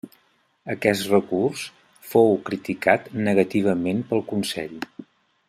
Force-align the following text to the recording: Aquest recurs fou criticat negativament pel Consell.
Aquest 0.75 1.03
recurs 1.11 1.65
fou 2.13 2.33
criticat 2.49 3.07
negativament 3.29 4.03
pel 4.11 4.27
Consell. 4.33 4.75